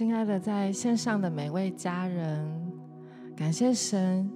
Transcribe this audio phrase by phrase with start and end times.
[0.00, 2.72] 亲爱的在线上的每位家人，
[3.36, 4.30] 感谢神，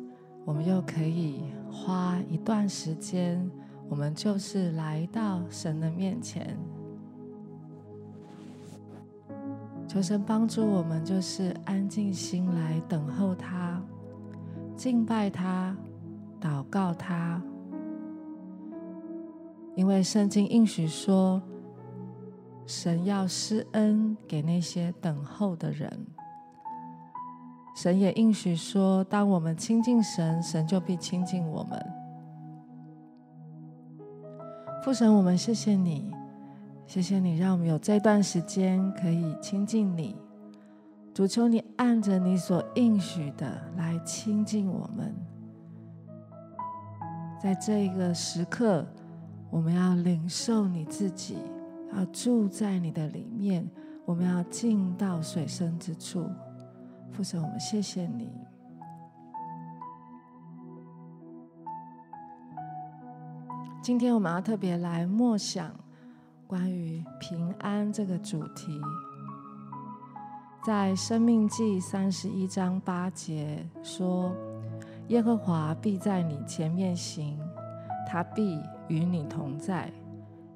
[0.45, 3.50] 我们又可以花一段时间，
[3.88, 6.55] 我们就是来到神的面前，
[9.88, 13.83] 求神帮助我们，就是安静心来等候他，
[14.77, 15.74] 敬拜他，
[16.38, 17.42] 祷告他，
[19.75, 21.41] 因为圣经应许说。
[22.66, 26.06] 神要施恩给那些等候的人。
[27.76, 31.86] 神也应许说，当我们亲近神，神就必亲近我们。
[34.84, 36.12] 父神，我们谢谢你，
[36.86, 40.16] 谢谢你让我们有这段时间可以亲近你。
[41.12, 45.14] 主求你按着你所应许的来亲近我们。
[47.42, 48.86] 在这一个时刻，
[49.50, 51.36] 我们要领受你自己。
[51.95, 53.69] 啊住在你的里面，
[54.05, 56.28] 我们要进到水深之处。
[57.12, 58.28] 父神，我们谢谢你。
[63.81, 65.70] 今天我们要特别来默想
[66.47, 68.81] 关于平安这个主题，
[70.65, 74.34] 在生命记三十一章八节说
[75.09, 77.39] ：“耶和华必在你前面行，
[78.09, 79.92] 他必与你同在。”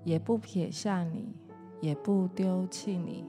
[0.09, 1.37] 也不撇下你，
[1.83, 3.27] 也不丢弃你，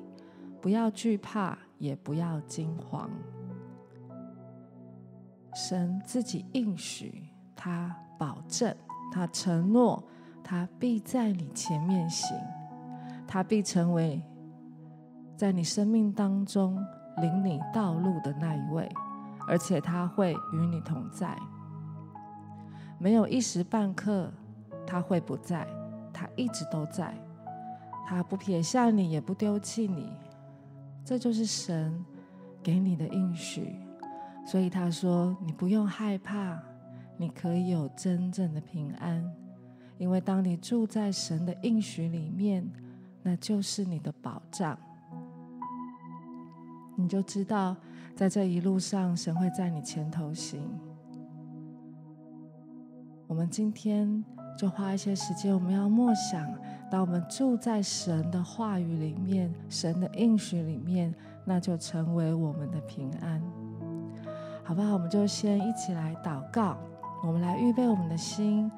[0.62, 3.10] 不要惧怕，也不要惊慌。
[5.54, 7.22] 神自己应许，
[7.54, 8.74] 他保证，
[9.12, 10.02] 他承诺，
[10.42, 12.34] 他必在你前面行，
[13.28, 14.24] 他必成为
[15.36, 16.82] 在你生命当中
[17.18, 18.90] 领你道路的那一位，
[19.50, 21.38] 而且他会与你同在，
[22.98, 24.32] 没有一时半刻
[24.88, 25.68] 他会不在。
[26.20, 27.16] 他一直都在，
[28.06, 30.12] 他不撇下你，也不丢弃你，
[31.06, 32.04] 这就是神
[32.62, 33.74] 给你的应许。
[34.46, 36.62] 所以他说：“你不用害怕，
[37.16, 39.24] 你可以有真正的平安，
[39.98, 42.70] 因为当你住在神的应许里面，
[43.24, 44.78] 那就是你的保障。
[46.98, 47.78] 你就知道，
[48.14, 50.62] 在这一路上，神会在你前头行。”
[53.26, 54.22] 我们今天。
[54.58, 56.46] 就花一些时间，我们要默想，
[56.92, 61.14] 当我们住在神的话语里面、神的应许里面，
[61.46, 63.42] 那就成为我们的平安，
[64.64, 64.94] 好不好？
[64.94, 66.78] 我们就先一起来祷告，
[67.24, 68.70] 我们来预备我们的心，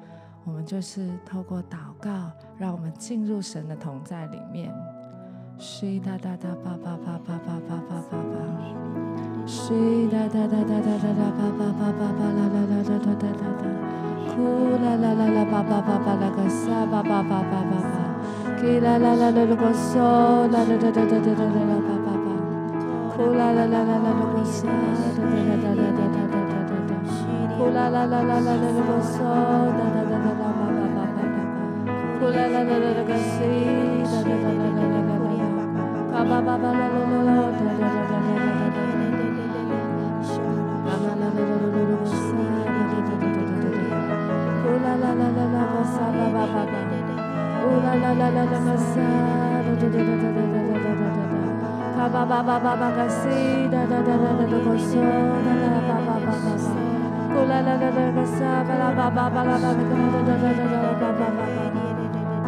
[0.44, 4.72] 我们就是透过祷告，让我们进入神的同在里面。
[5.58, 14.11] 睡哒哒哒吧吧吧吧吧吧吧吧吧，睡哒哒哒哒哒哒哒吧吧吧吧吧啦啦啦哒哒哒哒。
[14.34, 14.40] 呼
[14.82, 17.84] 啦啦啦啦吧吧吧吧啦个沙吧吧吧吧吧吧，
[18.58, 19.98] 呼啦啦啦啦个嗦
[20.48, 22.26] 啦啦啦啦啦啦啦啦吧吧吧，
[23.12, 24.72] 呼啦啦啦啦啦个沙啦
[25.12, 26.48] 啦啦啦啦啦啦啦啦
[26.88, 26.96] 啦，
[27.58, 29.28] 呼啦啦啦啦啦个嗦啦
[29.68, 31.12] 啦啦啦啦吧吧吧吧吧，
[32.18, 33.36] 呼啦啦啦啦个西
[34.08, 35.36] 啦啦啦啦啦啦啦啦，
[36.12, 36.91] 吧吧吧吧啦啦啦啦
[52.12, 56.60] 哒，卡巴巴巴巴巴卡西，哒哒哒哒哒哒个嗦，哒啦巴巴巴巴巴，
[57.32, 61.56] 呼啦啦啦啦个沙，巴拉巴巴巴拉巴那个哒哒哒哒哒巴巴巴巴，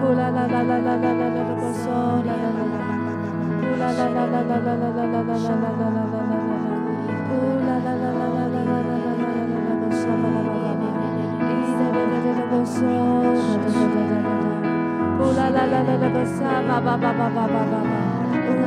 [0.00, 1.88] 呼啦啦啦啦啦啦啦啦个嗦，
[2.28, 2.76] 啦啦啦啦，
[3.56, 6.68] 呼啦啦啦啦啦啦啦啦啦啦啦啦啦啦啦啦，
[7.24, 7.32] 呼
[7.64, 10.84] 啦啦啦啦啦啦啦啦啦啦啦个沙巴拉巴巴巴，
[11.40, 14.28] 哒哒哒哒哒个嗦，哒哒哒哒哒。
[15.16, 17.48] 呼啦啦啦啦啦个沙巴巴巴巴巴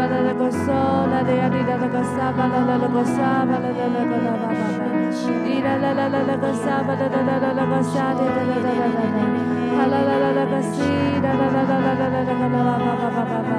[0.00, 0.72] 呀巴啦啦个嗦
[1.12, 4.88] 啦啦呀哩啦啦个沙巴啦啦啦个沙巴啦啦啦个啦巴巴巴，
[5.44, 9.20] 哩啦啦啦啦啦个沙巴啦啦啦啦啦个沙哩啦啦啦啦啦啦，
[9.76, 10.80] 哈啦啦啦啦个西
[11.20, 13.52] 啦啦啦啦啦啦啦个啦巴巴巴巴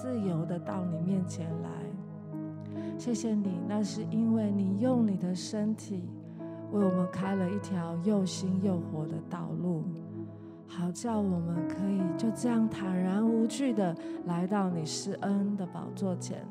[0.00, 1.68] 自由的到你面前来。
[2.96, 6.08] 谢谢你，那是因为你用你的身体
[6.70, 9.82] 为我们开了一条又新又活的道路，
[10.68, 13.96] 好叫我们可以就这样坦然无惧的
[14.26, 16.46] 来到你施恩的宝座前。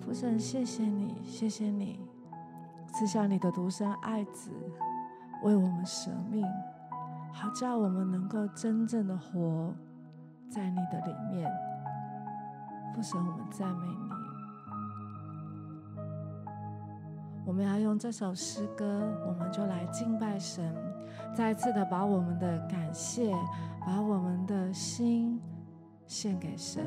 [0.00, 2.00] 父神，谢谢你，谢谢你
[2.94, 4.50] 赐下你的独生爱子
[5.44, 6.42] 为我们舍命。
[7.32, 9.74] 好叫我们能够真正的活
[10.48, 11.50] 在你的里面，
[12.94, 14.10] 父神，我们赞美你。
[17.46, 18.84] 我们要用这首诗歌，
[19.26, 20.72] 我们就来敬拜神，
[21.34, 23.32] 再次的把我们的感谢，
[23.86, 25.40] 把我们的心
[26.06, 26.84] 献给神。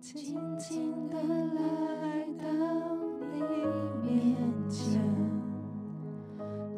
[0.00, 2.93] 静静的来到
[4.68, 5.00] 前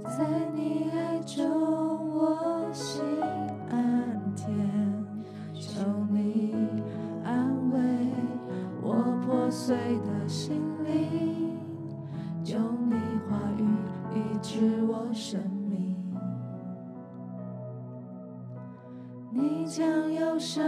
[0.05, 1.45] 在你爱中
[2.15, 3.03] 我心
[3.71, 4.49] 安天
[5.55, 5.81] 求
[6.11, 6.55] 你
[7.25, 7.79] 安慰
[8.83, 8.95] 我
[9.25, 11.59] 破碎的心灵
[12.45, 12.95] 求你
[13.29, 13.65] 话语
[14.15, 15.97] 医治我生命。
[19.31, 20.65] 你将要生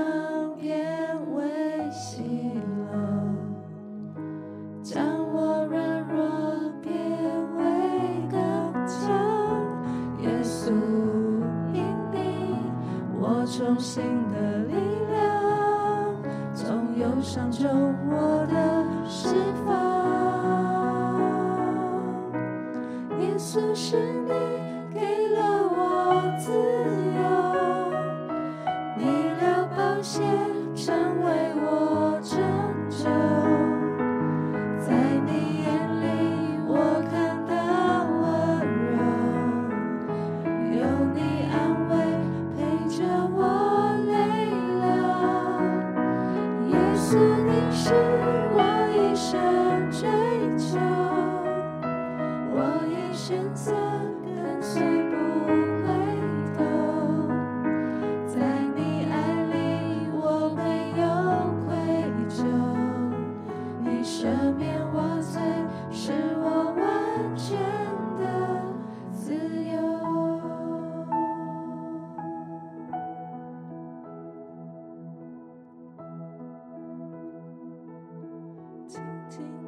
[79.36, 79.67] 由。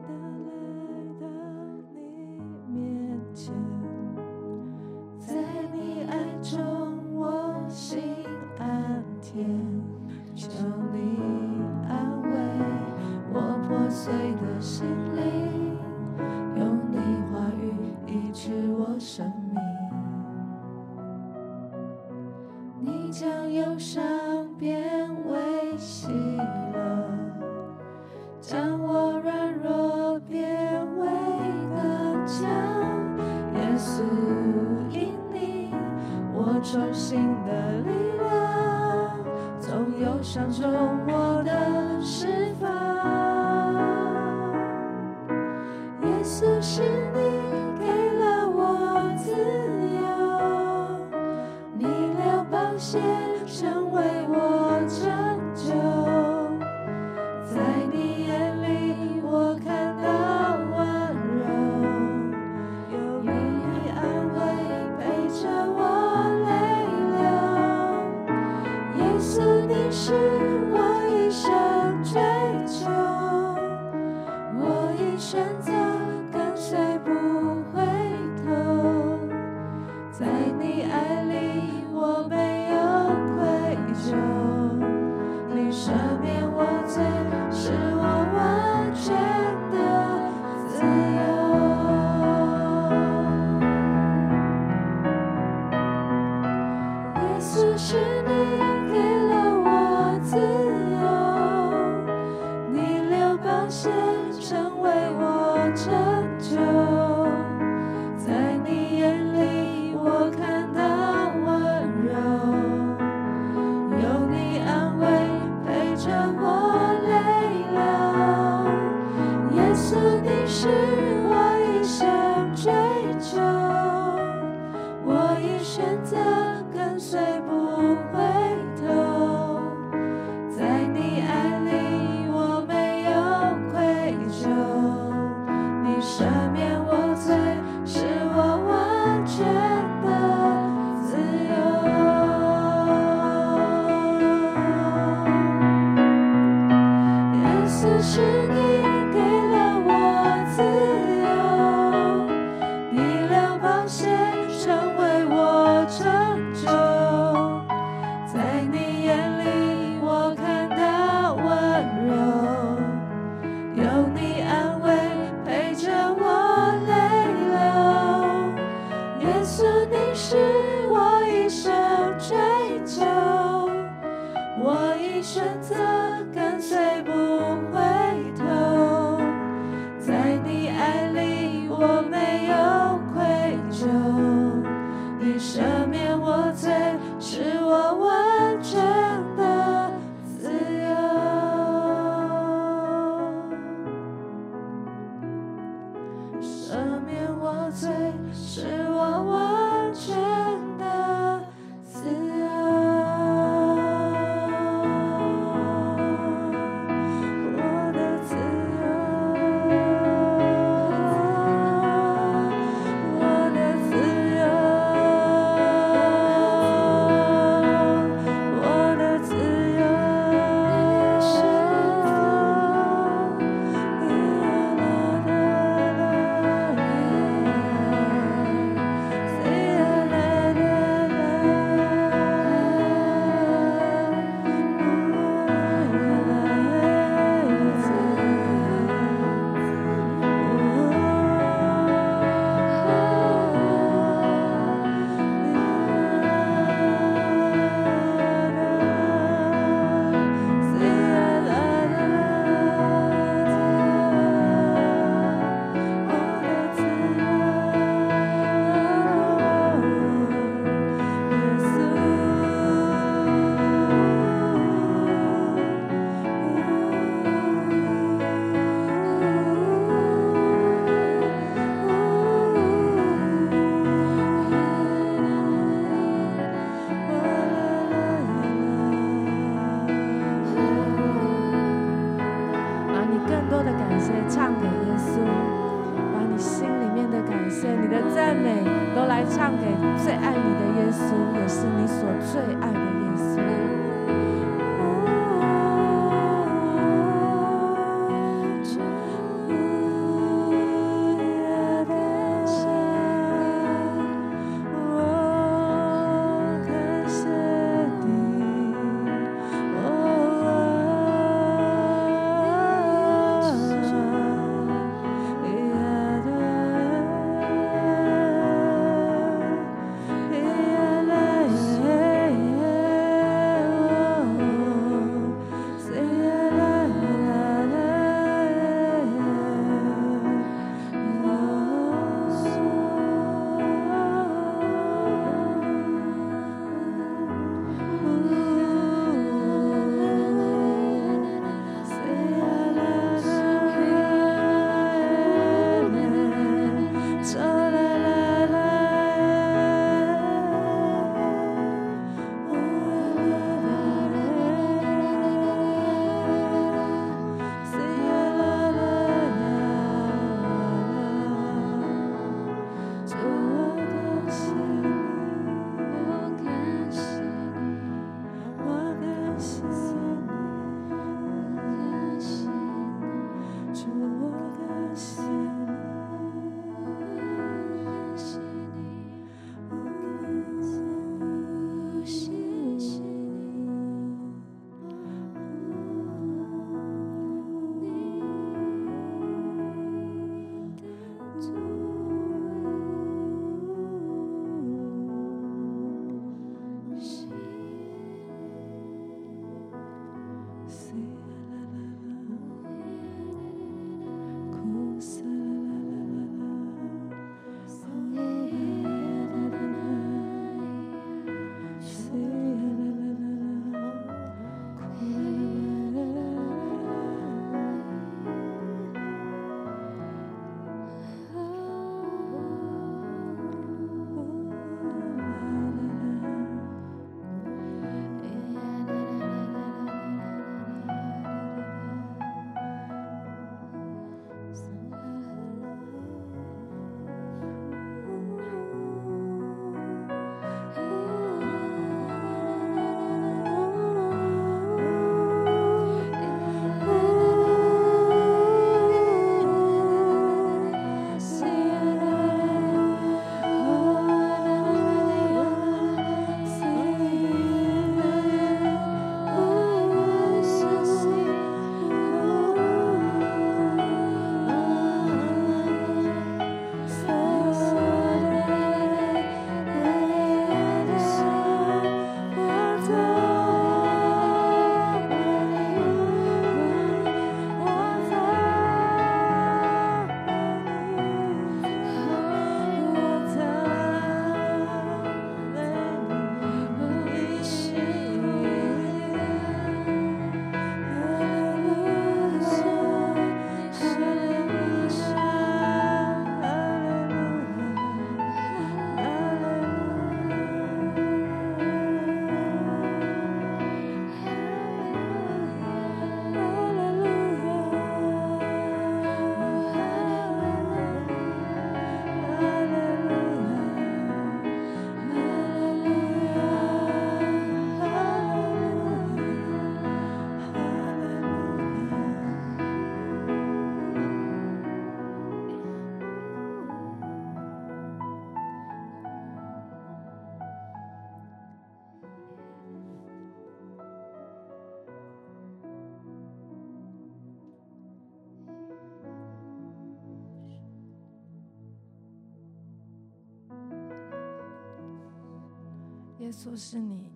[546.30, 547.10] 耶稣是你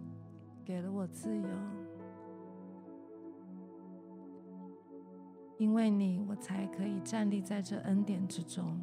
[0.64, 1.48] 给了我自由，
[5.56, 8.76] 因为你，我才可以站立在这恩典之中。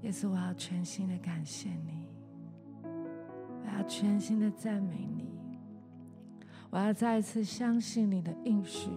[0.00, 2.04] 也是，我要全心的感谢你，
[2.82, 5.30] 我要全心的赞美你，
[6.68, 8.90] 我要再一次相信你的应许，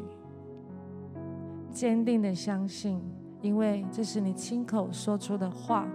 [1.69, 2.99] 坚定的相信，
[3.41, 5.87] 因为这是你亲口说出的话。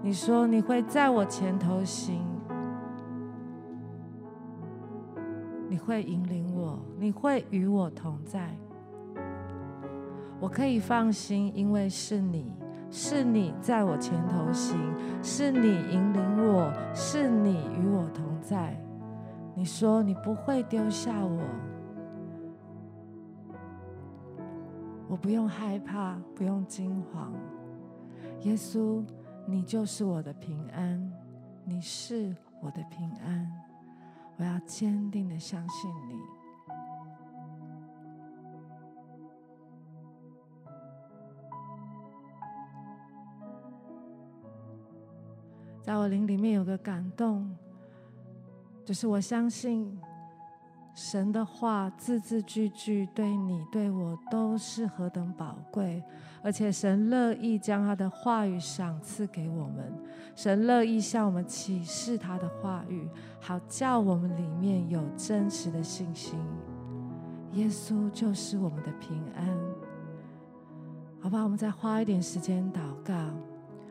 [0.00, 2.24] 你说你会在我前头行，
[5.68, 8.56] 你会引领我，你会与我同在，
[10.38, 12.52] 我可以放心，因为是你。
[12.90, 14.78] 是你在我前头行，
[15.22, 18.82] 是你引领我，是你与我同在。
[19.54, 21.42] 你说你不会丢下我，
[25.08, 27.32] 我不用害怕，不用惊慌。
[28.42, 29.02] 耶稣，
[29.46, 31.12] 你就是我的平安，
[31.64, 33.50] 你是我的平安，
[34.36, 36.14] 我要坚定的相信你。
[45.82, 47.50] 在我灵里面有个感动，
[48.84, 49.98] 就是我相信
[51.00, 56.02] 神的话字字句句对你对我都是何等宝贵，
[56.42, 59.92] 而且神乐意将他的话语赏赐给我们，
[60.34, 63.08] 神乐意向我们启示他的话语，
[63.38, 66.36] 好叫我们里面有真实的信心。
[67.52, 69.46] 耶稣就是我们的平安，
[71.20, 73.14] 好吧，我们再花一点时间祷告。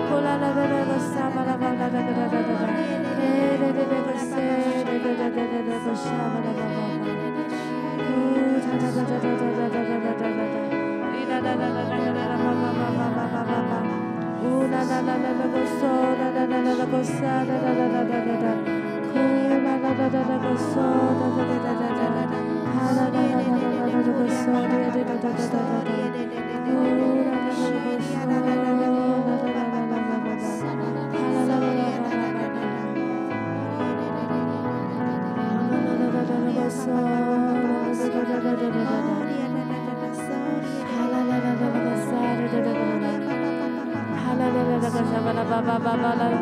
[0.08, 1.48] 呼啦啦啦那个沙巴
[13.48, 13.88] Hallelujah.
[45.96, 46.38] la la la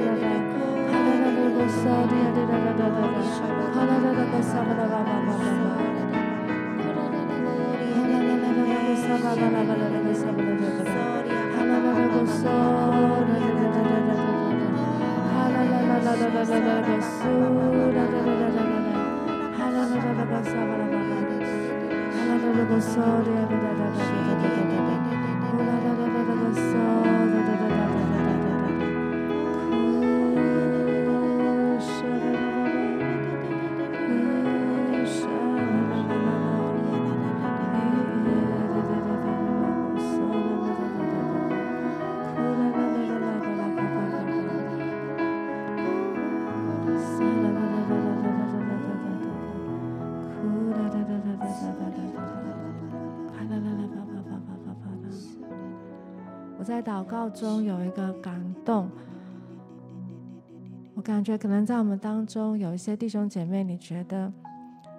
[0.00, 0.15] la
[22.96, 23.75] Sorry,
[56.86, 58.88] 祷告中有一个感动，
[60.94, 64.32] 我感觉可能在我们当中有一些弟兄姐妹，你觉得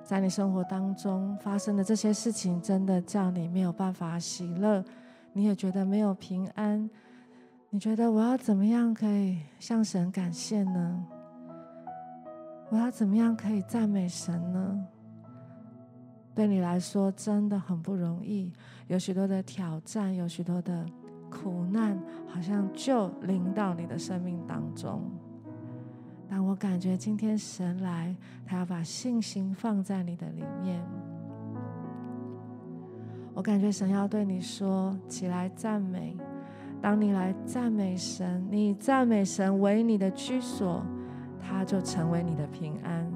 [0.03, 4.83] 在你生活当中发生的这些事情，真的叫你没有办法喜乐，
[5.31, 6.89] 你也觉得没有平安，
[7.69, 11.05] 你觉得我要怎么样可以向神感谢呢？
[12.69, 14.85] 我要怎么样可以赞美神呢？
[16.35, 18.51] 对你来说真的很不容易，
[18.87, 20.85] 有许多的挑战，有许多的。
[21.29, 25.01] 苦难好像就临到你的生命当中，
[26.29, 30.81] 但我感觉今天神来，他要把信心放在你的里面。
[33.33, 36.17] 我感觉神要对你说：起来赞美。
[36.81, 40.83] 当你来赞美神，你赞美神为你的居所，
[41.39, 43.11] 他就成为你的平安。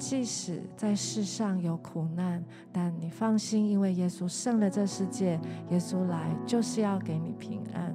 [0.00, 7.94] 即使在世上有苦难，但你放心，因为耶稣胜了这世界，耶稣来就是要给你平安。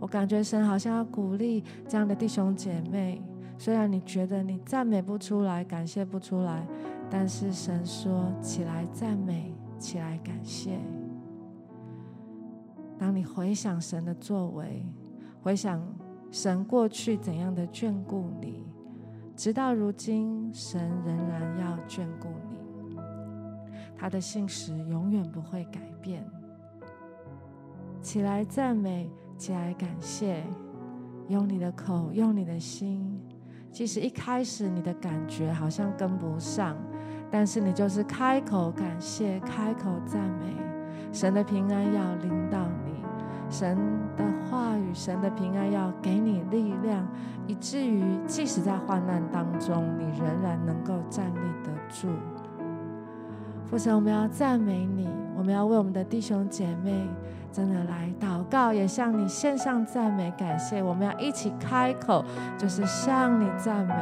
[0.00, 3.22] 我感觉神好像要鼓励这样的弟兄姐妹，
[3.58, 6.66] 虽然你觉得你赞美不出来，感谢不出来，
[7.10, 10.78] 但是神说：起来赞美，起来感谢。
[12.98, 14.86] 当你回想神的作为，
[15.42, 15.86] 回想
[16.30, 18.64] 神过去怎样的眷顾你。
[19.36, 22.96] 直到如今，神仍然要眷顾你，
[23.96, 26.24] 他的信实永远不会改变。
[28.00, 30.44] 起来赞美，起来感谢，
[31.28, 33.20] 用你的口，用你的心。
[33.72, 36.76] 即使一开始你的感觉好像跟不上，
[37.28, 40.54] 但是你就是开口感谢，开口赞美，
[41.12, 42.68] 神的平安要临到。
[43.56, 43.78] 神
[44.16, 47.06] 的话语，神的平安要给你力量，
[47.46, 52.08] 以至于即使在患难当中，你仍然能够站立得住。
[53.70, 57.06] 父神，我们要赞美你，我们要为我们的弟兄姐妹。
[57.54, 60.82] 真的来祷告，也向你献上赞美感谢。
[60.82, 62.24] 我们要一起开口，
[62.58, 63.94] 就是向你赞美。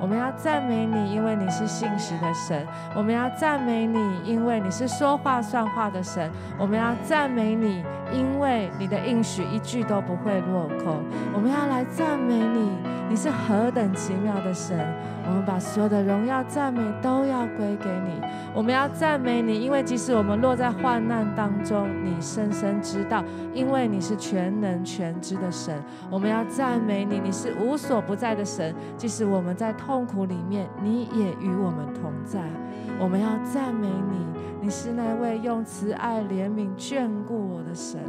[0.00, 2.66] 我们要赞美你，因为你是信实的神。
[2.96, 6.28] 我们要赞美你，因为你是说话算话的神。
[6.58, 10.96] 我们要赞美你，因为你的应许一句都不会落空。
[11.32, 12.72] 我们要来赞美你，
[13.08, 14.76] 你是何等奇妙的神。
[15.28, 18.20] 我们把所有的荣耀赞美都要归给你。
[18.52, 25.82] 我们要赞美你，因为即使我们落在患难当中，你深深知道，因为你是全能全知的神。
[26.10, 28.74] 我们要赞美你，你是无所不在的神。
[28.96, 32.42] 即使我们在痛苦里面，你也与我们同在。
[32.98, 34.26] 我们要赞美你，
[34.62, 38.00] 你是那位用慈爱怜悯眷顾我的神。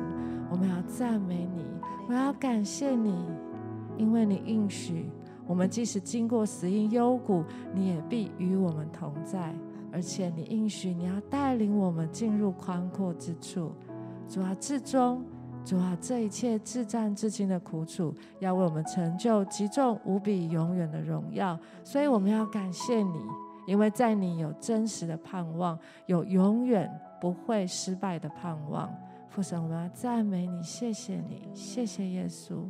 [0.49, 1.65] 我们要赞美你，
[2.07, 3.13] 我要感谢你，
[3.97, 5.09] 因为你应许。
[5.45, 9.53] 我们即使经过死荫幽谷，你也必与我们同在，
[9.91, 13.71] 而且你应许你要带领我们进入宽阔之处。
[14.29, 15.23] 主啊，至终，
[15.63, 21.57] 主啊，这一切自战至今的苦楚，要为我们成就极重无比永远的荣耀。
[21.83, 23.19] 所以我们要感谢你，
[23.65, 28.93] 因为在你有真实的盼望，有永远不会失败的盼望。
[29.29, 32.65] 父神，我们要赞美你，谢谢你，谢谢耶稣。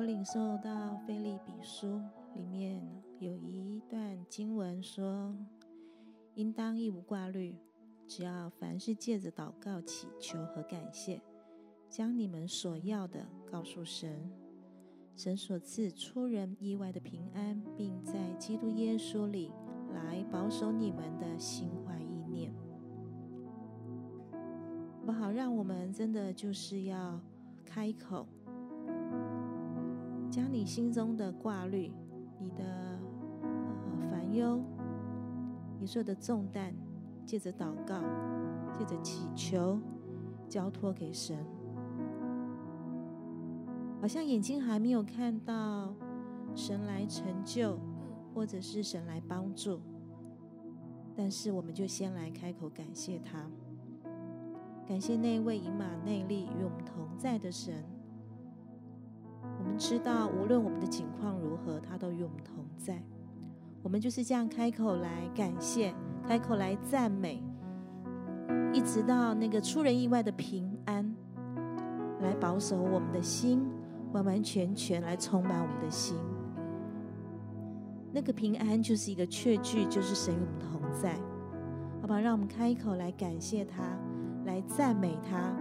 [0.00, 2.00] 我领受到腓立比书
[2.34, 2.82] 里面
[3.18, 5.36] 有一段经文说
[6.36, 7.54] ：“应当一无挂虑，
[8.06, 11.20] 只要凡事借着祷告、祈求和感谢，
[11.90, 14.32] 将你们所要的告诉神。
[15.14, 19.52] 神所赐出人意外的平安，并在基督耶稣里
[19.92, 22.54] 来保守你们的心怀意念。
[25.04, 27.20] 不好，让我们真的就是要
[27.66, 28.26] 开口。”
[30.30, 31.92] 将你心中的挂虑、
[32.38, 32.64] 你的
[33.42, 34.62] 呃烦忧、
[35.80, 36.72] 你所有的重担，
[37.26, 38.00] 借着祷告、
[38.72, 39.80] 借着祈求，
[40.48, 41.44] 交托给神。
[44.00, 45.92] 好像眼睛还没有看到
[46.54, 47.76] 神来成就，
[48.32, 49.80] 或者是神来帮助，
[51.16, 53.50] 但是我们就先来开口感谢他，
[54.86, 57.84] 感谢那位以马内利与我们同在的神。
[59.78, 63.02] 知道无论我们的情况如何，他都与我们同在。
[63.82, 65.94] 我们就是这样开口来感谢，
[66.26, 67.42] 开口来赞美，
[68.72, 71.14] 一直到那个出人意外的平安
[72.20, 73.66] 来保守我们的心，
[74.12, 76.16] 完完全全来充满我们的心。
[78.12, 81.18] 那个平安就是一个确据，就是神与我们同在。
[82.02, 83.82] 好吧，让我们开口来感谢他，
[84.44, 85.54] 来赞美他。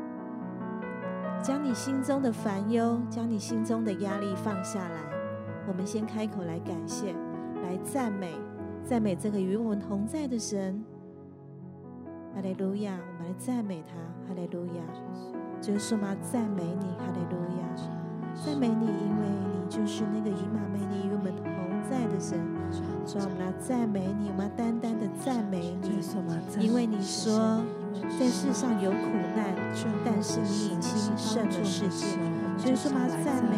[1.41, 5.02] 将你心中的烦忧，将你心中的压力放下来。
[5.67, 7.13] 我们先开口来感谢，
[7.63, 8.34] 来赞美，
[8.84, 10.84] 赞美这个与我们同在的神。
[12.36, 12.91] 哈利路亚！
[12.93, 13.95] 我们来赞美他。
[14.28, 14.84] 哈利路亚！
[15.62, 16.88] 就是说嘛，赞美你。
[16.97, 17.75] 哈利路亚！
[18.45, 21.54] 赞美你，因为你就是那个以马美利与我们同
[21.89, 22.38] 在的神。
[23.06, 27.63] 所以我们来赞美你，我们要单单的赞美你，因为你说。
[28.19, 28.97] 在世上有苦
[29.36, 29.54] 难，
[30.06, 32.06] 但是你已经胜了世界。
[32.58, 33.56] 所以说嘛，赞美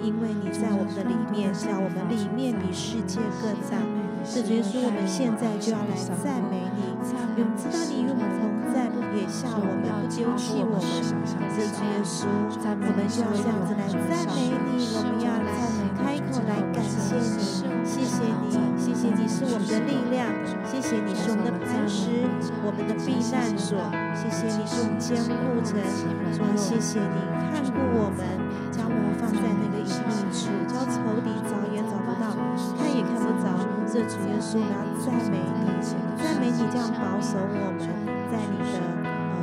[0.00, 3.80] 你，因为你在我们的里面，在我们里面比世界更大。
[4.22, 10.86] 这耶稣，我们现在就要来赞美你，我们知道你与我们同在，不撇下我们，不丢弃我们。
[11.50, 12.30] 这耶稣，
[12.62, 15.50] 我们就要这样子来赞美你，我们要来
[15.98, 20.30] 开口来感谢你，谢谢你，谢谢你是我们的力量，
[20.70, 21.51] 谢谢你是我们的
[21.82, 22.30] 磐石，
[22.62, 23.74] 我们的避难所，
[24.14, 25.74] 谢谢你是我们坚固城，
[26.30, 27.18] 主啊，谢谢你
[27.50, 28.22] 看顾我们，
[28.70, 32.38] 将我们放在那个隐秘处，叫仇敌找也找不到，
[32.78, 33.50] 看也看不着。
[33.90, 35.74] 这主耶稣，我要赞美你，
[36.22, 37.82] 赞美你这样保守我们，
[38.30, 38.78] 在你的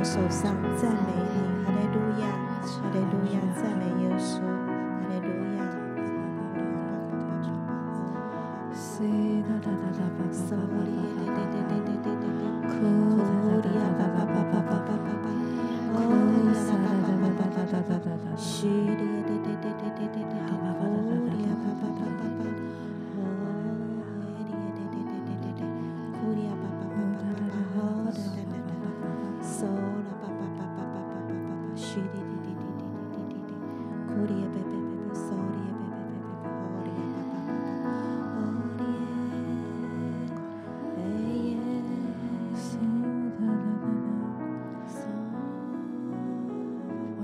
[0.00, 2.24] 手上，赞美你，哈利路亚，
[2.64, 5.28] 哈利路亚，赞美耶稣，哈利路
[5.60, 5.68] 亚。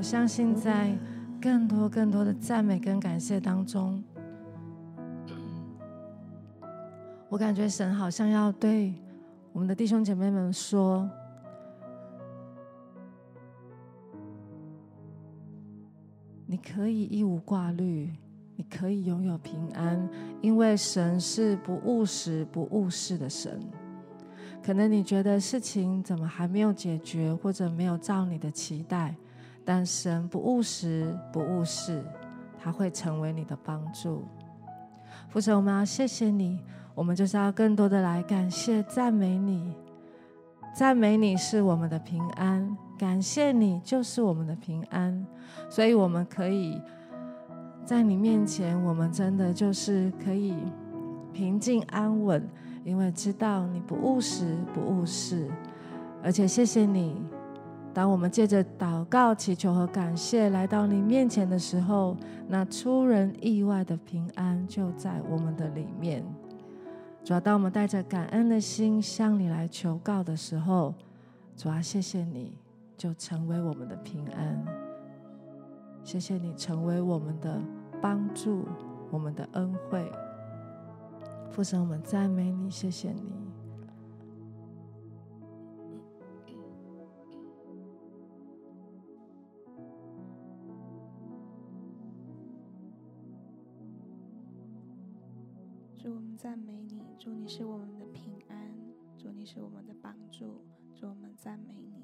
[0.08, 0.96] 相信在
[1.42, 4.00] 更多更多的赞美跟感谢当中，
[7.28, 8.94] 我感觉神好像要对
[9.52, 11.10] 我们的弟兄姐妹们说：
[16.46, 18.12] 你可以一无挂虑，
[18.54, 20.08] 你可以拥有平安，
[20.40, 23.60] 因为神是不务实、不务事的神。
[24.62, 29.12] 可能你觉得事情怎么还没有解决，或者没有照你的期待。
[29.66, 32.02] 但神不务实、不务事，
[32.57, 34.24] 他会成为你的帮助。
[35.29, 36.61] 父神，我们要谢谢你，
[36.94, 39.74] 我们就是要更多的来感谢、赞美你。
[40.72, 45.26] 赞美你是我们的平安，感谢你就是我们的平安。
[45.68, 46.81] 所以我们可以
[47.85, 50.55] 在你面前，我们真的就是可以
[51.33, 52.48] 平静安稳，
[52.85, 55.50] 因为知道你不务实、不务事，
[56.22, 57.20] 而且谢谢你。
[57.96, 62.14] 当我们借着祷告、祈求和感谢来到你面前的时候，
[62.46, 66.22] 那出人意外的平安就在我们的里面。
[67.24, 70.92] 主啊，当我们带着感恩的心向你来求告的时候，
[71.56, 72.59] 主啊，谢谢你
[72.98, 74.62] 就成为我们的平安。
[76.04, 77.59] 谢谢你成为我们的
[78.02, 78.66] 帮助，
[79.11, 80.12] 我们的恩惠。
[81.50, 83.45] 父神，我们赞美你，谢谢你。
[95.99, 98.70] 主，我们赞美你，主你是我们的平安，
[99.16, 100.62] 主你是我们的帮助，
[100.94, 101.97] 主我们赞美你。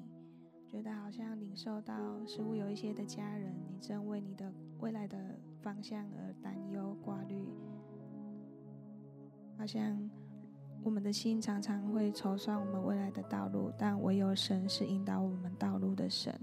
[0.67, 7.47] 觉得好像领受到似乎有一些的家人，你正为你的未来的方向而担忧挂虑，
[9.57, 10.09] 好像
[10.83, 16.33] 我们的心常常会筹算我们未来的道路，但唯有神是引导我们道路的神。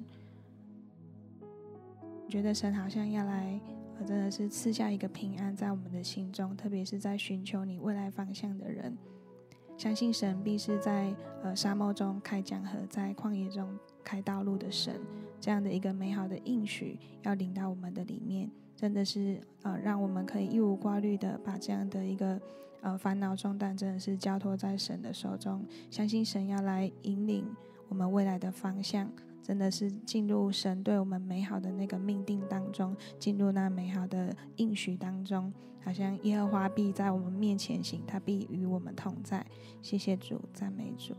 [2.28, 3.60] 觉得神好像要来。
[4.04, 8.96] 真的是赐下一个平安在我们的心中，特别是在寻求你未来方向的人，
[9.76, 13.68] 相信神必是在呃沙漠中开江河，在旷野中
[14.02, 15.00] 开道路的神，
[15.40, 22.40] 这样的一个美好的应许要领到我们的里面，真的是呃让我们可以一无挂虑的把这样的一个
[22.80, 27.46] 呃烦恼重担，真的是交托在神的手中，相信神要来引领
[27.88, 29.10] 我们未来的方向。
[29.42, 35.52] 真的是进入神对我们美好的那个命定当中，进入那美好的应许当中，
[35.84, 39.44] 好像耶和华必在我们面前行，他必与我们同在。
[39.82, 41.14] 谢谢主，赞美主。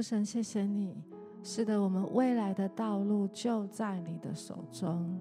[0.00, 0.96] 父神，谢谢你，
[1.42, 5.20] 使得我们未来的道路就在你的手中。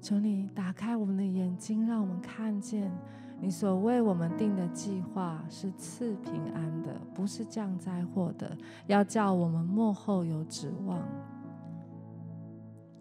[0.00, 2.90] 求你打开我们的眼睛，让我们看见
[3.38, 10.98] 你所为我们定的计划是赐平安的，不是降灾祸的，要叫我们幕后有指望。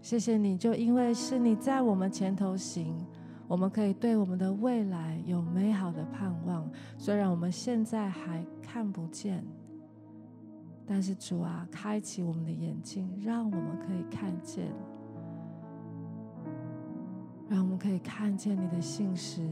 [0.02, 2.94] 谢谢你，就因为是你在我们前头行，
[3.48, 9.42] 我们可以对我们的未来有美好的盼望，虽然我们现在还看不见。
[10.88, 14.72] 但是主啊，开启我们的眼睛，让我们可以看见，
[17.50, 19.50] 让我们可以看见你的信实，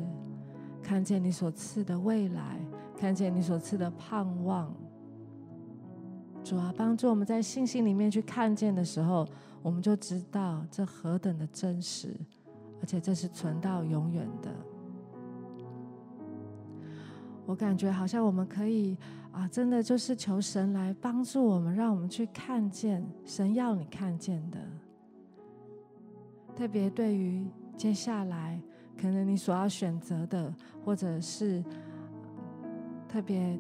[0.82, 2.60] 看见你所赐的未来，
[2.98, 4.72] 看见你所赐的盼望。
[6.44, 9.28] 主啊，帮助我们在信心里面去看见的时候，
[9.62, 12.16] 我们就知道这何等的真实，
[12.80, 14.52] 而且这是存到永远的。
[17.46, 18.98] 我感觉好像我们可以。
[19.34, 24.60] 啊，真的就是求神来帮助我们，让我们去看见神要你看见的。
[26.56, 27.44] 特别对于
[27.76, 28.62] 接下来
[28.96, 30.54] 可能你所要选择的，
[30.86, 31.64] 或者是
[33.10, 33.60] 特别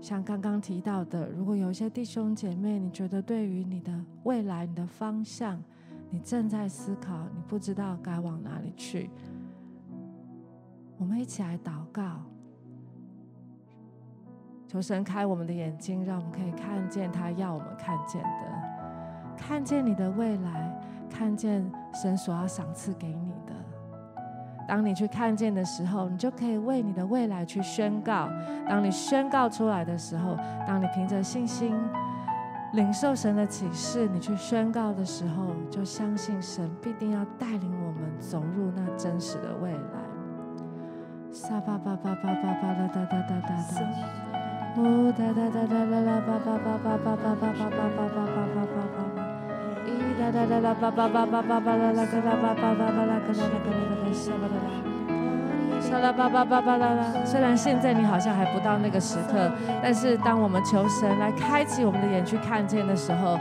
[0.00, 5.60] 像刚刚提到的，如果有一些弟兄姐妹，你觉得对于你的未来、你的方向，
[6.10, 9.10] 你正在思考，你不知道该往哪里去，
[10.96, 12.22] 我们一起来祷告。
[14.68, 18.28] 求神开我们的眼睛，让我们可以看见他要我们看见的，
[19.34, 23.54] 看见你的未来，看见神所要赏赐给你的。
[24.68, 28.28] 当你去看见的时候，你就可以为你的未来去宣告。
[28.68, 31.74] 当你宣告出来的时候，当你凭着信心
[32.74, 39.78] 领受神的启示，你去宣告的时候，就相信神必定要带领我们走入那真实的未来。
[41.32, 42.77] 沙巴巴巴巴巴巴。
[44.88, 49.04] 哒哒哒哒啦啦叭叭叭叭叭叭叭叭叭叭叭叭叭叭叭，
[49.84, 54.72] 咿哒哒哒啦叭叭叭叭叭叭啦啦个啦叭叭叭叭啦个啦啦个啦啦个沙巴啦啦，
[55.78, 57.04] 沙啦叭叭叭叭啦啦。
[57.26, 63.38] 虽然现在你好像还不到那个时刻，但是当我们求神来开启我们的眼去看见的时候，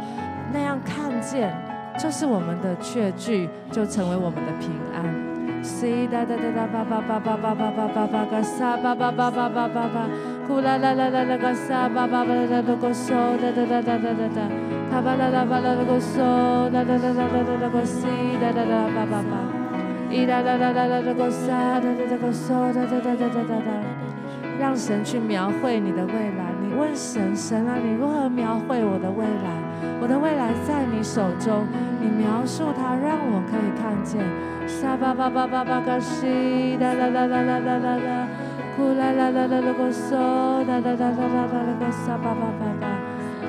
[0.51, 1.55] 那样看见
[1.97, 5.15] 就是我们的确据，就成为我们的平安。
[5.63, 10.07] 呜哒哒哒啦叭叭叭叭叭叭叭叭叭个沙叭叭叭叭叭叭叭。
[10.47, 14.41] 呼啦啦啦啦啦个沙巴巴巴啦啦个嗦哒哒哒哒哒哒哒，
[14.89, 18.07] 卡巴啦啦巴啦个嗦哒哒哒哒哒哒个西
[18.39, 19.35] 哒哒哒巴巴巴，
[20.09, 23.71] 咿啦啦啦啦啦个沙哒哒哒个嗦哒哒哒哒哒哒哒，
[24.57, 26.47] 让神去描绘你的未来。
[26.61, 29.51] 你问神，神啊，你如何描绘我的未来？
[29.99, 31.67] 我的未来在你手中，
[31.99, 34.23] 你描述它，让我可以看见。
[34.65, 38.27] 沙巴巴巴巴巴个西哒啦啦啦啦啦啦啦。
[38.77, 40.13] 呼啦啦啦啦啦个嗦，
[40.67, 42.85] 哒哒哒哒哒哒那个沙巴巴巴巴，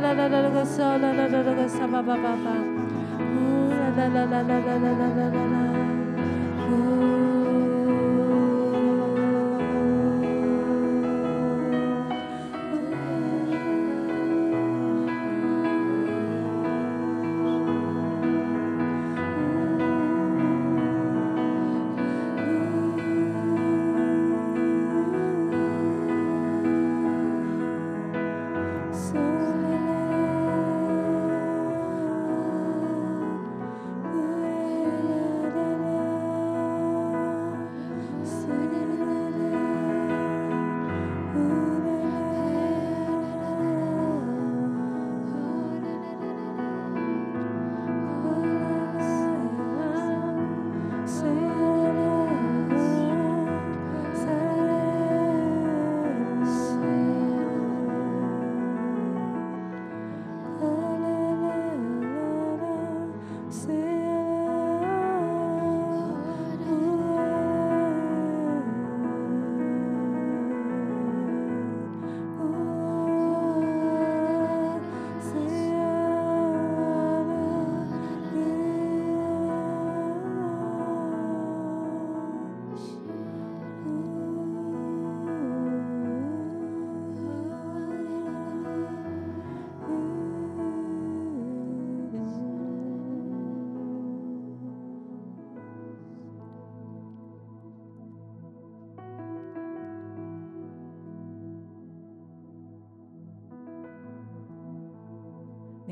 [0.00, 2.78] 啦啦啦啦个沙巴啦巴巴巴巴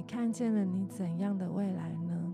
[0.07, 2.33] 看见了你怎样的未来呢？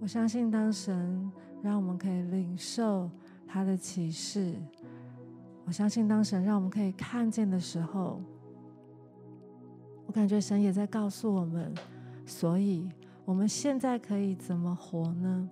[0.00, 3.10] 我相信，当神让我们可以领受
[3.46, 4.54] 他的启示，
[5.64, 8.20] 我相信，当神让我们可以看见的时候，
[10.06, 11.74] 我感觉神也在告诉我们，
[12.26, 12.88] 所以
[13.24, 15.48] 我们现在可以怎么活呢？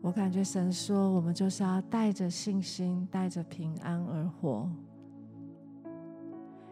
[0.00, 4.70] 我感觉神说，我们就是要带着信心，带着平安而活。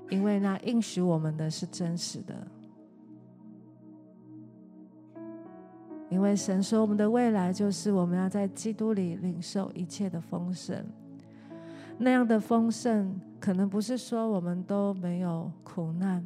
[0.08, 2.46] 因为那应许我们的是真实的，
[6.08, 10.84] 因为神说我们的未来就是我们要在基督里领受一切的丰盛。
[11.98, 16.24] 那样的丰盛，可能不是说我们都没有苦难，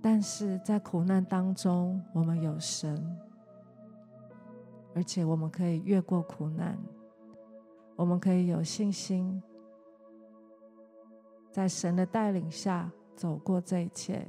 [0.00, 2.98] 但是在苦难当中，我们有神，
[4.94, 6.78] 而且我们可以越过苦难，
[7.94, 9.42] 我们可以有信心，
[11.50, 12.90] 在神的带领下。
[13.14, 14.26] 走过这一切，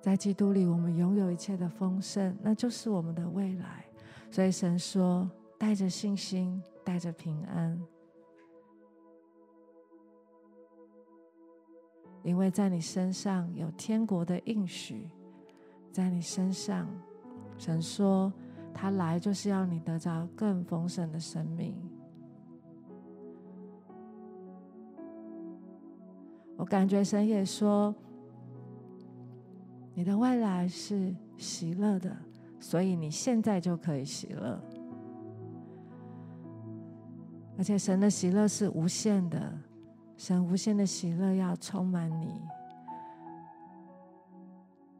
[0.00, 3.84] 在基督里，我们拥有一切的丰盛，那就是我们的未来。
[4.30, 5.28] 所以神说
[5.58, 7.80] ：“带着信心，带着平安，
[12.22, 15.10] 因为在你身上有天国的应许，
[15.90, 16.88] 在你身上，
[17.58, 18.32] 神说
[18.72, 21.74] 他来就是要你得着更丰盛的生命。”
[26.60, 27.94] 我感觉神也说，
[29.94, 32.14] 你的未来是喜乐的，
[32.60, 34.60] 所以你现在就可以喜乐。
[37.56, 39.58] 而且神的喜乐是无限的，
[40.18, 42.38] 神无限的喜乐要充满你。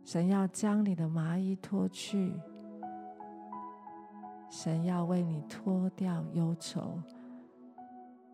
[0.03, 2.33] 神要将你的麻衣脱去，
[4.49, 6.99] 神要为你脱掉忧愁，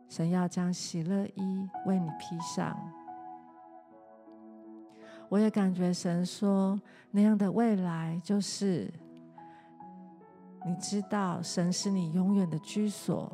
[0.08, 2.78] 神要将喜乐衣为你披上。
[5.28, 8.92] 我也感觉神说，那样的未来就是，
[10.64, 13.30] 你知道，神是你永远的居所，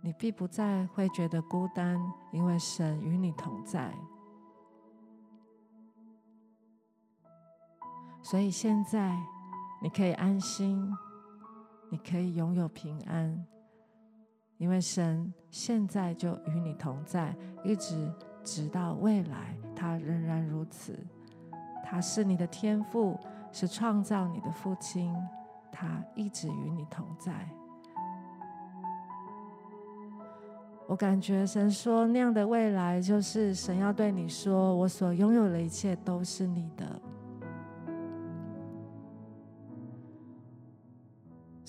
[0.00, 2.00] 你必不再会觉得孤单，
[2.32, 3.94] 因为神与你同在。
[8.22, 9.16] 所以现在，
[9.80, 10.92] 你可以安心，
[11.90, 13.46] 你可以拥有平安。
[14.60, 17.34] 因为神现在就与你同在，
[17.64, 18.12] 一直
[18.44, 20.94] 直到未来，他仍然如此。
[21.82, 23.18] 他是你的天父，
[23.50, 25.16] 是创造你的父亲，
[25.72, 27.32] 他一直与你同在。
[30.86, 37.00] 我感觉神说那样的未来，就是神要对你说：“我所拥有的一切都是你的。”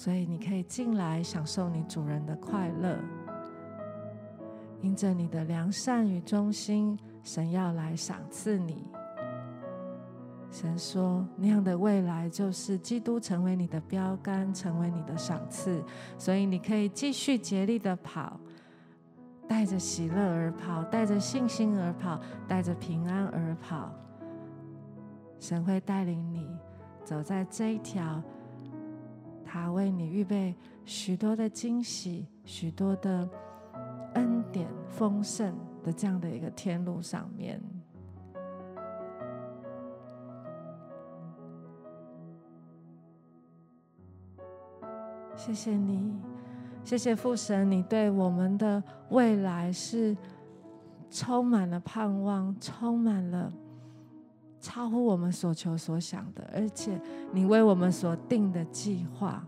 [0.04, 2.98] 所以你可以进来享受你主人的快乐，
[4.82, 8.84] 因着你的良善与忠心，神要来赏赐你。
[10.50, 15.84] 神说那样的未来就是基督成为你的标杆，成为你的赏赐。
[16.18, 18.40] 所以你可以继续竭力的跑，
[19.48, 23.92] 带着喜乐而跑，带着信心而跑，带着平安而跑。
[25.40, 26.50] 神会带领你
[27.04, 28.20] 走在这一条。
[29.54, 33.30] 他为你预备许多的惊喜，许多的
[34.14, 37.62] 恩典丰盛的这样的一个天路上面。
[45.36, 46.16] 谢谢你，
[46.86, 50.16] 谢谢父神，你对我们的未来是
[51.10, 53.52] 充满了盼望，充满了。
[54.62, 57.02] 超乎我们所求所想的，而且
[57.34, 59.44] 你为我们所定的计划，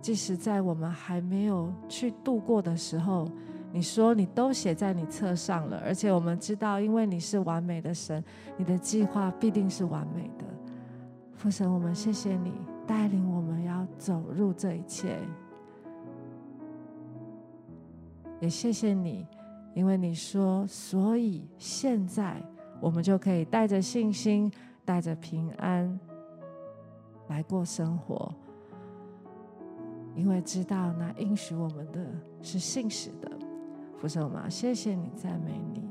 [0.00, 3.28] 即使在我们还没有去度过的时候，
[3.72, 8.22] 你说你都写在你册上了，而且我们知道，因为你是完美的神，
[8.56, 10.44] 你的计划必定是完美的。
[11.34, 12.52] 父神，我们谢谢你
[12.86, 15.18] 带领我们要走入这一切，
[18.40, 19.26] 也谢谢你。
[19.76, 22.42] 因为你说，所以现在
[22.80, 24.50] 我们就可以带着信心、
[24.86, 26.00] 带着平安
[27.28, 28.34] 来过生活，
[30.14, 32.00] 因为知道那应许我们的
[32.40, 33.30] 是信实的。
[33.98, 34.48] 父神吗？
[34.48, 35.86] 谢谢你，赞美你。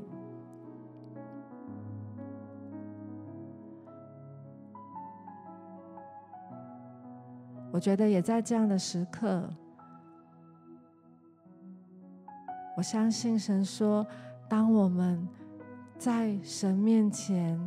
[7.70, 9.48] 我觉得也在这样的时刻。
[12.76, 14.06] 我相信神说，
[14.48, 15.26] 当我们
[15.96, 17.58] 在神面前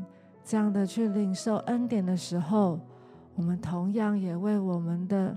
[0.43, 2.80] 这样的去领受恩典的时候，
[3.34, 5.36] 我们同样也为我们的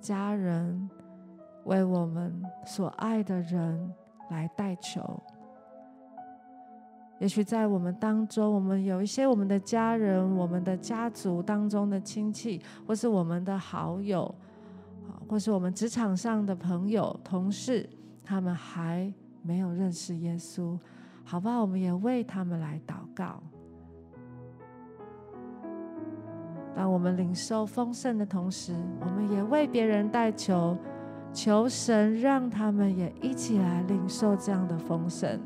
[0.00, 0.90] 家人、
[1.64, 3.94] 为我们所爱的人
[4.30, 5.22] 来代求。
[7.20, 14.34] 也许在我们当中，我们有一些我们的家人、我们的家族当中的亲戚，或是我们的好友，
[15.28, 17.88] 或是我们职场上的朋友、同事。
[18.24, 19.12] 他们还
[19.42, 20.78] 没有认识耶稣，
[21.22, 21.58] 好吧？
[21.58, 23.42] 我们也为他们来祷告。
[26.74, 30.76] 当我们领受丰盛的同时，我们也为别人代求，
[31.32, 35.38] 求神让他们也一起来领受这样的丰盛，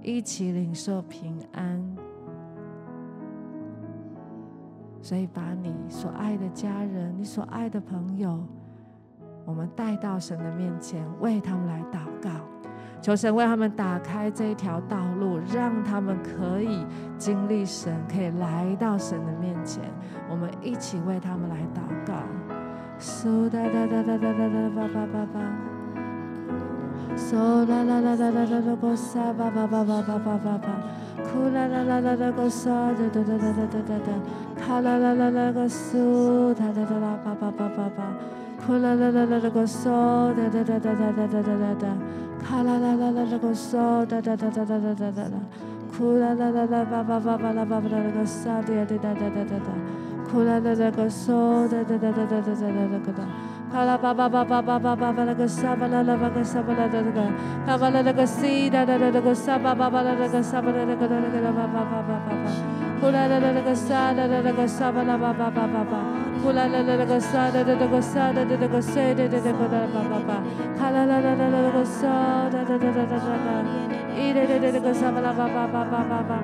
[0.00, 1.84] 一起领受平安。
[5.02, 8.42] 所以，把你所爱的家人，你所爱的朋友。
[9.48, 12.28] 我们带到神的面前，为他们来祷告，
[13.00, 16.84] 求神为他们打开这一条道路，让他们可以
[17.16, 19.82] 经历神，可以来到神的面前。
[20.28, 22.12] 我们一起为他们来祷告。
[23.00, 25.40] 嗖哒哒哒哒哒哒哒吧吧吧吧。
[27.16, 30.68] 嗖啦啦啦啦啦啦啦个沙吧吧吧吧吧吧吧吧。
[31.24, 34.12] 哭啦啦啦啦啦个沙哒哒哒哒哒哒哒。
[34.60, 37.18] 卡啦啦啦啦个苏哒哒哒啦
[38.76, 41.74] la la la la go so da da da da da da da da da
[41.74, 41.92] da
[42.44, 45.28] ka la la la la go so da da da da da da da da
[45.28, 45.40] da
[45.96, 48.60] ku la la la la ba ba ba ba la ba ba la go sa
[48.60, 49.74] da da da da da da da
[50.28, 53.12] ku la la la go so da da da da da da da da da
[53.18, 53.24] da
[53.72, 56.14] ka la ba ba ba ba ba ba ba la go sa ba la la
[56.16, 57.26] ba go sa ba la da da
[57.66, 60.00] ka ba la la go si da da da da go sa ba ba ba
[60.02, 62.34] la go sa ba la da go da da ba ba ba ba ba
[63.00, 65.48] ku la la la go sa da da da go sa ba la ba ba
[65.56, 66.96] ba ba ba 啦啦啦
[75.32, 76.38] 叭叭叭叭啦叭叭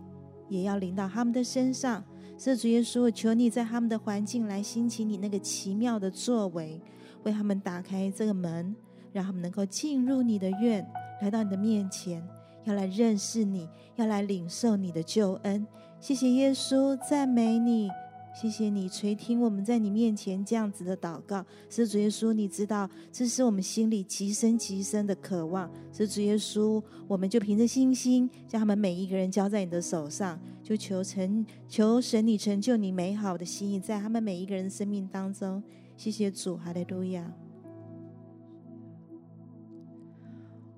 [0.50, 2.04] 也要临到他们的身上。
[2.38, 6.82] 是主耶稣，我求你在他们的环境来兴起你那个奇妙的作为，
[7.24, 8.76] 为他们打开这个门，
[9.14, 10.86] 让他们能够进入你的愿，
[11.22, 12.22] 来到你的面前，
[12.66, 15.66] 要来认识你，要来领受你的救恩。
[16.02, 17.90] 谢谢耶稣，赞美你。
[18.34, 25.70] 谢谢你垂听我们在你面前这样子的祷告，是主耶稣，你知道这是我们心里极深极深的渴望。
[25.92, 35.62] 是主耶稣，我们就凭着信心，将他们每一个人交在你的手上，就求成求神你成就你美好的心意在他们每一个人生命当中。
[35.98, 37.30] 谢谢主，哈利路亚。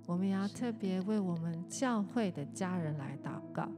[0.08, 3.70] 我们也要特别为我们教会的家人来祷告，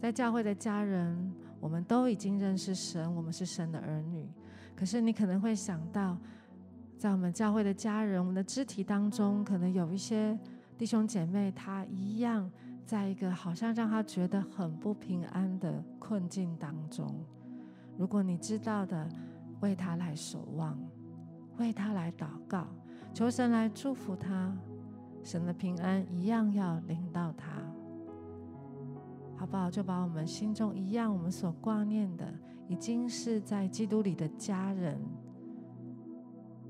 [0.00, 1.32] 在教会的家人。
[1.60, 4.28] 我们都已经认识神，我们是神的儿女。
[4.74, 6.16] 可是你可能会想到，
[6.98, 10.38] 在我们教会的家人、我们的肢体当中，可能有一些
[10.76, 12.50] 弟兄姐妹，他一样
[12.84, 17.06] 在一个好像让他觉得很不平安的困境当中。
[17.96, 19.08] 如果你知道的，
[19.60, 20.78] 为他来守望，
[21.56, 22.66] 为他来祷告，
[23.14, 24.54] 求神来祝福他，
[25.24, 27.65] 神的平安一样要临到他。
[29.36, 29.70] 好不好？
[29.70, 32.26] 就把我们心中一样，我们所挂念的，
[32.68, 34.98] 已经是在基督里的家人，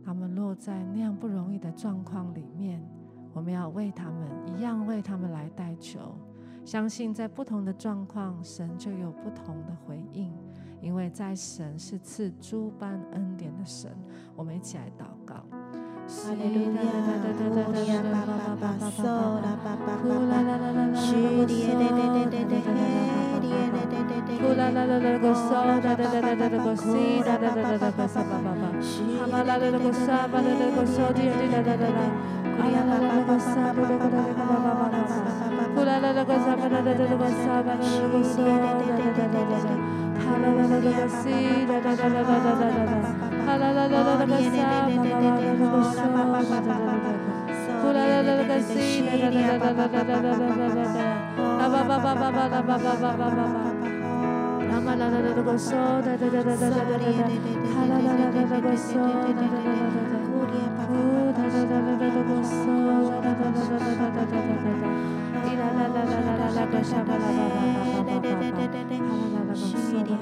[0.05, 2.85] 他们落在那样不容易的状况里面，
[3.33, 6.17] 我们要为他们一样为他们来代求。
[6.65, 10.35] 相信在不同的状况，神就有不同的回应，
[10.81, 13.97] 因为在神是赐诸般恩典的神。
[14.35, 15.47] 我们一起来祷告。
[16.07, 17.17] Hallelujah.
[69.57, 70.17] Shiri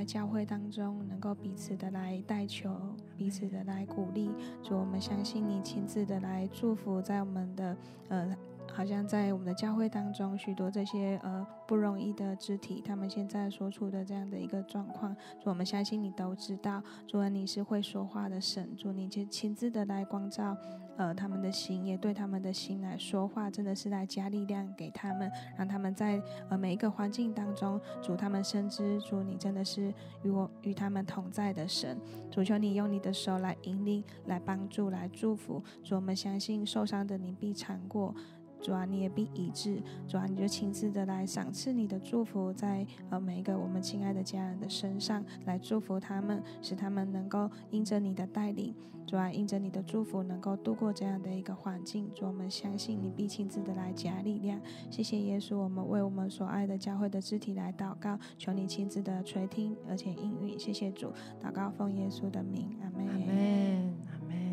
[0.00, 2.74] 在教会当中，能够彼此的来代求，
[3.18, 4.30] 彼此的来鼓励。
[4.62, 7.76] 主，我们相信你亲自的来祝福，在我们的
[8.08, 8.34] 呃。
[8.72, 16.82] 好像在我们的教会当中，许多这些呃不容易的肢体，他们现在所处的这样的一个状况，主，我们相信你都知道。
[17.06, 20.56] 主啊，你是会说话的神，主，你就亲自的来光照
[20.96, 29.92] 呃他们的心，也对他们的心来说话，真的是来加力量给他们，让他们在呃每一个环境当中，主，他们深知主，你真的是
[30.22, 31.98] 与我与他们同在的神。
[32.30, 35.62] 主，求你用你的手来引领、来帮助、来祝福。
[35.82, 38.14] 主，我们相信受伤的你必尝过。
[38.60, 48.74] 主啊，你也必医治，主啊，你就亲自的来赏赐你的祝福在呃每一个我们亲爱的家人的身上，来祝福他们，使他们能够因着你的带领，
[49.06, 52.10] 主啊，因着你的祝福，能够度过这样的一个环境。
[52.14, 54.60] 主，我们相信你必亲自的来加力量。
[54.90, 60.58] 谢谢耶稣，我们为我们所爱的教会的肢体来祷告，求你亲自的垂听，而且应允。
[60.58, 63.06] 谢谢主，祷告奉耶稣的名，阿门。
[63.08, 64.49] 阿门，阿门。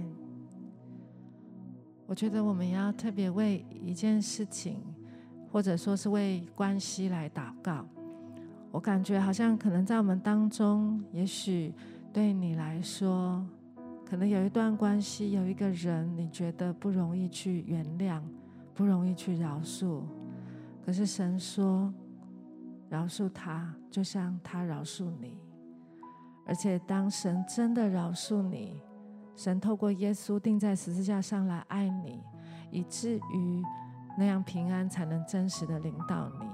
[2.08, 4.82] 我觉得我们要特别为一件事情，
[5.52, 7.86] 或者说是为关系来祷告。
[8.72, 11.74] 我感觉好像可能在我们当中，也许
[12.14, 13.46] 对你来说，
[14.06, 18.22] 可能有一段关系，有一个人，你觉得不容易去原谅，
[18.74, 20.02] 不容易去饶恕。
[20.86, 21.94] 可是神说，
[22.90, 25.38] 饶恕他，就像他饶恕你。
[26.46, 28.80] 而且当神真的饶恕你，
[29.38, 32.20] 神透过耶稣钉在十字架上来爱你，
[32.72, 33.64] 以至于
[34.18, 36.48] 那样平安才能真实的临到你。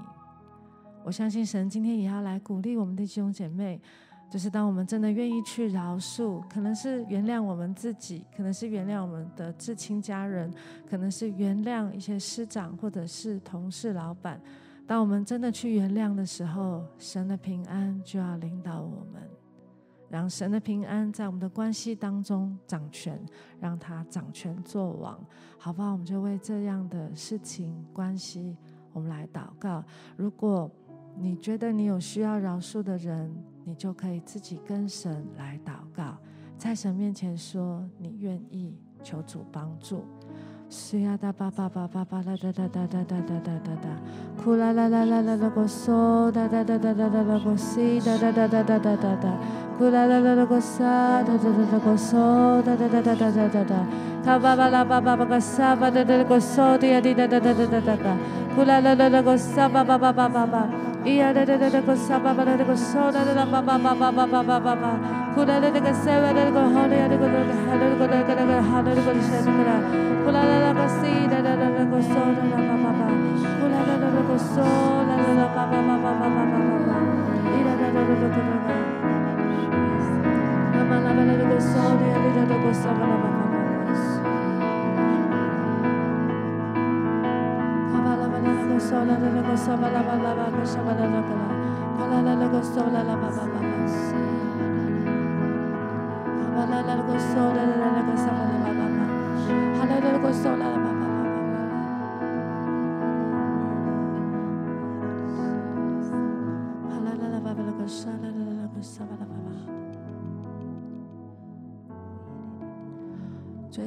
[1.02, 3.80] 我相信神今天也要来鼓励我们的弟兄姐妹，
[4.30, 10.52] 就是当我们真的愿意去饶恕，可能是原谅我们自己，可能是原谅我们的至亲家人，
[10.88, 14.38] 可能是原谅一些师长或者是同事、老板。
[14.86, 19.22] 当我们真的去原谅的时候，神的平安就要领导我们。
[20.14, 23.20] 让神的平安在我们的关系当中掌权，
[23.58, 25.18] 让他掌权作王，
[25.58, 25.90] 好不好？
[25.90, 28.56] 我们就为这样的事情关系，
[28.92, 29.82] 我们来祷告。
[30.16, 30.70] 如果
[31.16, 33.28] 你觉得你有需要饶恕的人，
[33.64, 36.16] 你就可以自己跟神来祷告，
[36.56, 40.04] 在神面前说你愿意求主帮助。
[40.70, 49.28] 是呀哒吧吧吧吧吧哒哒哒哒哒哒哒哒哒，哭啦啦啦啦啦啦个嗦哒哒哒哒哒哒哒个西哒哒哒哒哒哒哒哒，
[49.78, 53.86] 哭啦啦啦啦个沙哒哒哒哒个嗦哒哒哒哒哒哒哒哒，
[54.24, 58.16] 卡巴巴拉巴巴巴个沙巴哒哒个嗦的呀的哒哒哒哒哒哒哒，
[58.56, 60.68] 哭啦啦啦啦个沙巴巴巴巴巴巴，
[61.04, 68.34] 咿呀哒哒哒哒个沙巴巴哒哒个嗦哒哒哒巴巴巴巴巴巴巴巴巴，哭啦啦啦个沙巴哒哒个哈利呀哒个哒个哈哒个哒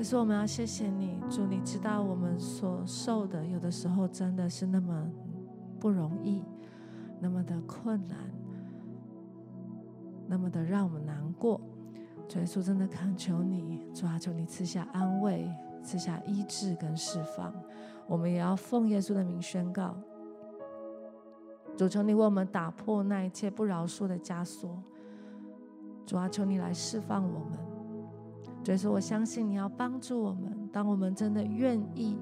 [0.09, 5.05] 主，我们要谢谢你，主，你知道我们所受的，有的时候真的是那么
[5.81, 6.41] 不容易，
[7.19, 8.17] 那么的困难，
[10.25, 11.59] 那么的让我们难过。
[12.27, 15.49] 主耶稣，真的恳求你，主啊，求你赐下安慰，
[15.81, 17.53] 赐下医治跟释放。
[18.05, 19.95] 我们也要奉耶稣的名宣告，
[21.77, 24.77] 主，求你为我们打破那一切不饶恕的枷锁。
[26.05, 27.57] 主啊，求你来释放我们。
[28.63, 30.67] 所以说，我相信你要帮助我们。
[30.73, 32.17] 当我们真的愿意，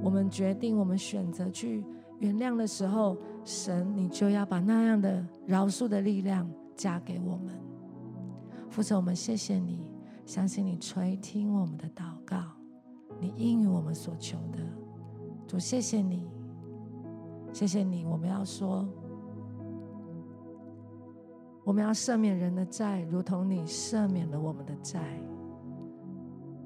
[0.00, 1.84] 我们决定，我们选择去
[2.20, 7.67] 原谅的时候，神，你就要把那样的饶恕的力量加给我们。
[8.70, 9.92] 父神，我们谢谢你，
[10.24, 12.36] 相信你垂听我们的祷告，
[13.18, 14.58] 你应允我们所求的。
[15.46, 16.28] 主，谢谢你，
[17.52, 18.04] 谢谢你。
[18.04, 18.86] 我们要说，
[21.64, 25.18] 我们要赦免人的债，如同你赦免了我们的债。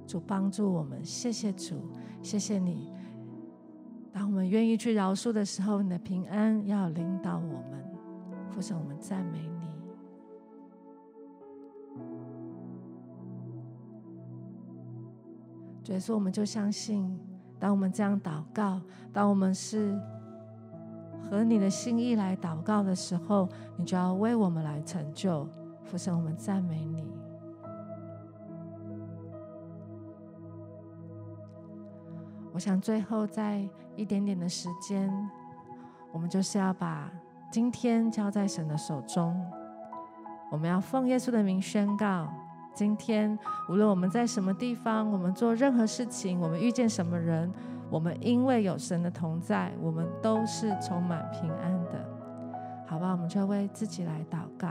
[0.07, 1.77] 主帮助我们，谢谢主，
[2.23, 2.93] 谢谢你。
[4.13, 7.83] 当我们愿意去饶恕的时候，你的平安要领导我们。
[8.51, 9.62] 父神，我们赞美你。
[15.83, 17.19] 所以说，我们就相信，
[17.59, 18.81] 当我们这样祷告，
[19.13, 20.01] 当我们是
[21.29, 25.49] 合你的心意来祷告的时候，你就要为我们来成就。
[25.85, 27.11] 父神，我们赞美你。
[32.53, 35.11] 我想最后在一点点的时间，
[36.13, 37.11] 我们就是要把
[37.51, 39.35] 今天交在神的手中。
[40.51, 42.29] 我们要奉耶稣的名宣告：
[42.75, 47.53] 今天无论我们在什么地方，我们做任何事情，我们遇见什么人，
[47.91, 52.05] 我们因为有神的同在，我们都是充满平安的。
[52.87, 54.69] 好吧，我们就为自己来祷告。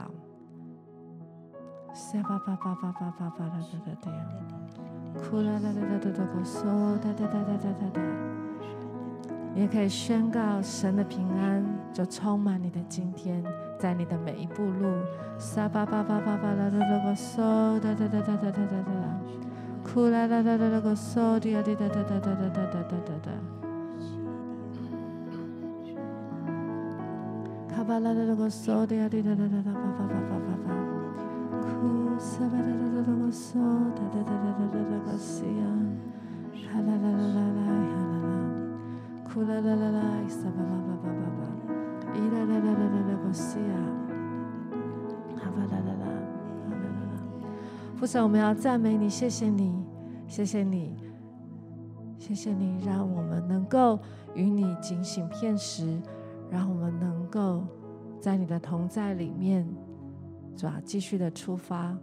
[5.14, 8.02] 哭啦啦啦啦啦啦，个嗦哒哒哒哒哒哒。
[9.54, 13.44] 你也可以宣告神的平安就充满你的今天，
[13.82, 14.94] 在你的每一步路。
[15.40, 18.94] 撒巴巴巴巴巴啦啦啦个嗦哒哒哒哒哒哒哒哒哒，
[19.84, 23.32] 哭啦啦啦啦啦个嗦哒哒哒哒哒哒哒哒哒哒哒哒，
[27.74, 30.70] 卡巴啦啦啦个嗦哒哒哒哒哒哒巴巴巴巴巴巴，
[31.66, 33.58] 哭撒巴啦啦啦啦个嗦
[33.98, 35.66] 哒哒哒哒哒哒哒个西呀，
[36.72, 38.38] 哈啦啦啦啦啦哈啦啦，
[39.26, 41.61] 哭啦啦啦啦撒巴巴巴巴巴巴，
[42.14, 43.76] 伊啦啦啦啦啦个西呀。
[47.96, 49.86] 父神，我们要赞美你，谢谢你，
[50.28, 50.96] 谢谢你，
[52.18, 54.00] 谢谢你，让我们能够
[54.34, 56.02] 与你警醒片时，
[56.50, 57.64] 让我们能够
[58.20, 59.68] 在你的同在里面，
[60.58, 61.96] 主啊，继续的出发，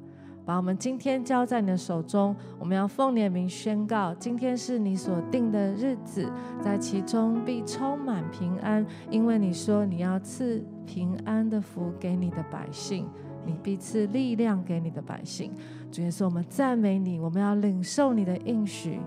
[0.49, 2.35] 把我们今天交在你的手中。
[2.59, 6.27] 我们要奉你的名宣告，今天是你所定的日子，
[6.63, 13.07] 在其中必充满平安，因为你说你要赐平安的福给你的百姓。
[13.45, 15.53] 你必赐力量给你的百姓，
[15.91, 19.01] 主耶稣，我们赞美你，我们要领受你的应许，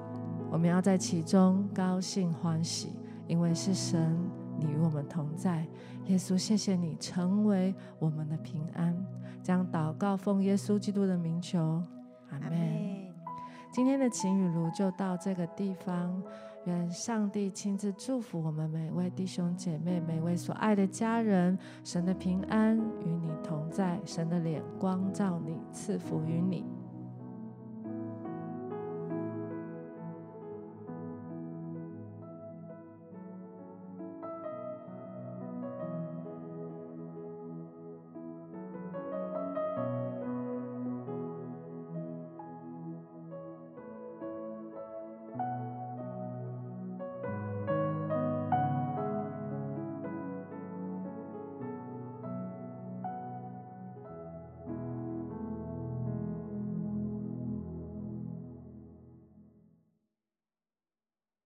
[0.52, 2.90] 我们要在其中高兴欢喜，
[3.28, 4.16] 因为是神，
[4.60, 5.66] 你与我们同在。
[6.06, 8.96] 耶稣，谢谢你成为我们的平安。
[9.42, 11.82] 将祷告奉耶稣基督的名求，
[12.30, 13.12] 阿门。
[13.72, 16.22] 今天的晴雨炉就到这个地方。
[16.66, 21.58] 愿上帝亲自祝福我们每位弟兄姐妹，每位所爱的家人。
[21.84, 26.64] 神的平安与你同在，神的脸光照你，赐福于你。